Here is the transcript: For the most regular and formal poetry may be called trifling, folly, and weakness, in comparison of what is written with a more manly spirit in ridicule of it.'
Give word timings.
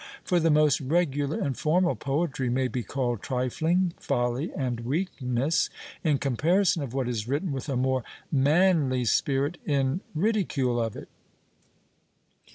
For 0.23 0.39
the 0.39 0.49
most 0.49 0.81
regular 0.81 1.39
and 1.39 1.55
formal 1.55 1.95
poetry 1.95 2.49
may 2.49 2.67
be 2.67 2.81
called 2.81 3.21
trifling, 3.21 3.93
folly, 3.99 4.51
and 4.55 4.79
weakness, 4.79 5.69
in 6.03 6.17
comparison 6.17 6.81
of 6.81 6.95
what 6.95 7.07
is 7.07 7.27
written 7.27 7.51
with 7.51 7.69
a 7.69 7.75
more 7.75 8.03
manly 8.31 9.05
spirit 9.05 9.59
in 9.63 10.01
ridicule 10.15 10.81
of 10.81 10.95
it.' 10.95 11.09